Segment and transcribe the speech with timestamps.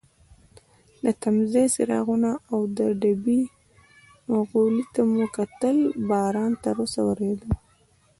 [1.03, 3.41] د تمځای څراغونو او د ډبې
[4.49, 5.77] غولي ته مو کتل،
[6.09, 7.49] باران تراوسه وریده.